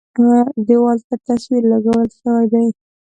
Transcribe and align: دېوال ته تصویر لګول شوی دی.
دېوال 0.65 0.99
ته 1.07 1.15
تصویر 1.27 1.63
لګول 1.71 2.09
شوی 2.19 2.45
دی. 2.51 2.67